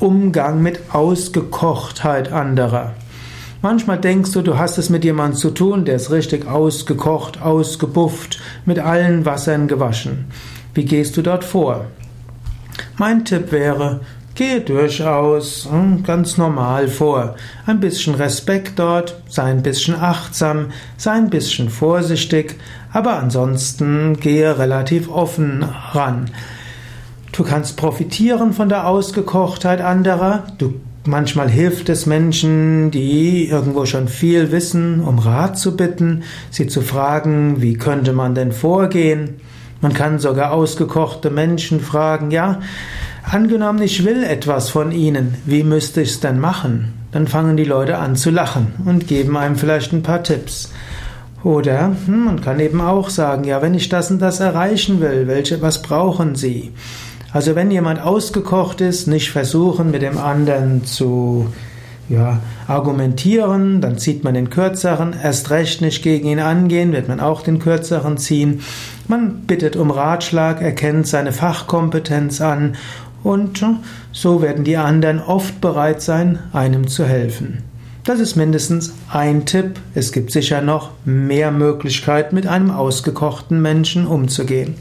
Umgang 0.00 0.62
mit 0.62 0.94
Ausgekochtheit 0.94 2.32
anderer. 2.32 2.94
Manchmal 3.62 3.98
denkst 3.98 4.30
du, 4.30 4.42
du 4.42 4.56
hast 4.56 4.78
es 4.78 4.90
mit 4.90 5.04
jemandem 5.04 5.36
zu 5.36 5.50
tun, 5.50 5.84
der 5.84 5.96
ist 5.96 6.12
richtig 6.12 6.46
ausgekocht, 6.46 7.42
ausgebufft, 7.42 8.38
mit 8.64 8.78
allen 8.78 9.24
Wassern 9.24 9.66
gewaschen. 9.66 10.26
Wie 10.74 10.84
gehst 10.84 11.16
du 11.16 11.22
dort 11.22 11.44
vor? 11.44 11.86
Mein 12.96 13.24
Tipp 13.24 13.50
wäre, 13.50 14.00
gehe 14.36 14.60
durchaus 14.60 15.66
hm, 15.68 16.04
ganz 16.04 16.38
normal 16.38 16.86
vor. 16.86 17.34
Ein 17.66 17.80
bisschen 17.80 18.14
Respekt 18.14 18.78
dort, 18.78 19.20
sei 19.28 19.50
ein 19.50 19.64
bisschen 19.64 19.96
achtsam, 19.96 20.66
sei 20.96 21.10
ein 21.10 21.28
bisschen 21.28 21.70
vorsichtig, 21.70 22.54
aber 22.92 23.18
ansonsten 23.18 24.20
gehe 24.20 24.56
relativ 24.56 25.10
offen 25.10 25.64
ran. 25.64 26.30
Du 27.32 27.44
kannst 27.44 27.76
profitieren 27.76 28.52
von 28.52 28.68
der 28.68 28.86
Ausgekochtheit 28.86 29.80
anderer. 29.80 30.44
Du, 30.58 30.74
manchmal 31.04 31.48
hilft 31.48 31.88
es 31.88 32.06
Menschen, 32.06 32.90
die 32.90 33.48
irgendwo 33.48 33.86
schon 33.86 34.08
viel 34.08 34.50
wissen, 34.50 35.00
um 35.00 35.18
Rat 35.18 35.58
zu 35.58 35.76
bitten, 35.76 36.22
sie 36.50 36.66
zu 36.66 36.80
fragen, 36.80 37.60
wie 37.60 37.74
könnte 37.74 38.12
man 38.12 38.34
denn 38.34 38.52
vorgehen. 38.52 39.40
Man 39.80 39.92
kann 39.92 40.18
sogar 40.18 40.52
ausgekochte 40.52 41.30
Menschen 41.30 41.80
fragen, 41.80 42.30
ja, 42.30 42.60
angenommen, 43.22 43.82
ich 43.82 44.04
will 44.04 44.24
etwas 44.24 44.70
von 44.70 44.90
Ihnen, 44.90 45.36
wie 45.44 45.62
müsste 45.62 46.00
ich 46.00 46.10
es 46.10 46.20
denn 46.20 46.40
machen? 46.40 46.94
Dann 47.12 47.28
fangen 47.28 47.56
die 47.56 47.64
Leute 47.64 47.98
an 47.98 48.16
zu 48.16 48.30
lachen 48.30 48.72
und 48.84 49.06
geben 49.06 49.36
einem 49.36 49.56
vielleicht 49.56 49.92
ein 49.92 50.02
paar 50.02 50.22
Tipps. 50.22 50.72
Oder 51.44 51.94
hm, 52.06 52.24
man 52.24 52.40
kann 52.40 52.58
eben 52.58 52.80
auch 52.80 53.08
sagen, 53.08 53.44
ja, 53.44 53.62
wenn 53.62 53.74
ich 53.74 53.88
das 53.88 54.10
und 54.10 54.20
das 54.20 54.40
erreichen 54.40 55.00
will, 55.00 55.28
welche, 55.28 55.62
was 55.62 55.82
brauchen 55.82 56.34
Sie? 56.34 56.72
Also 57.32 57.54
wenn 57.54 57.70
jemand 57.70 58.00
ausgekocht 58.00 58.80
ist, 58.80 59.06
nicht 59.06 59.30
versuchen 59.30 59.90
mit 59.90 60.02
dem 60.02 60.16
anderen 60.16 60.84
zu 60.84 61.46
ja, 62.08 62.40
argumentieren, 62.66 63.82
dann 63.82 63.98
zieht 63.98 64.24
man 64.24 64.32
den 64.32 64.48
kürzeren, 64.48 65.14
erst 65.22 65.50
recht 65.50 65.82
nicht 65.82 66.02
gegen 66.02 66.28
ihn 66.28 66.40
angehen, 66.40 66.92
wird 66.92 67.08
man 67.08 67.20
auch 67.20 67.42
den 67.42 67.58
kürzeren 67.58 68.16
ziehen. 68.16 68.62
Man 69.08 69.42
bittet 69.42 69.76
um 69.76 69.90
Ratschlag, 69.90 70.62
erkennt 70.62 71.06
seine 71.06 71.32
Fachkompetenz 71.32 72.40
an 72.40 72.76
und 73.22 73.62
so 74.12 74.40
werden 74.40 74.64
die 74.64 74.78
anderen 74.78 75.20
oft 75.20 75.60
bereit 75.60 76.00
sein, 76.00 76.38
einem 76.52 76.88
zu 76.88 77.04
helfen. 77.04 77.62
Das 78.04 78.20
ist 78.20 78.36
mindestens 78.36 78.94
ein 79.12 79.44
Tipp. 79.44 79.78
Es 79.94 80.12
gibt 80.12 80.30
sicher 80.30 80.62
noch 80.62 80.92
mehr 81.04 81.50
Möglichkeiten, 81.50 82.36
mit 82.36 82.46
einem 82.46 82.70
ausgekochten 82.70 83.60
Menschen 83.60 84.06
umzugehen. 84.06 84.76